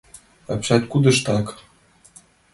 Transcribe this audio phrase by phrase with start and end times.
[0.51, 1.47] —Апшаткудыштак.